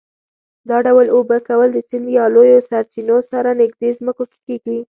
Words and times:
دا 0.69 0.77
ډول 0.87 1.07
اوبه 1.15 1.37
کول 1.47 1.69
د 1.73 1.77
سیند 1.87 2.07
یا 2.17 2.25
لویو 2.35 2.65
سرچینو 2.69 3.17
سره 3.31 3.49
نږدې 3.61 3.89
ځمکو 3.99 4.23
کې 4.31 4.39
کېږي. 4.47 4.79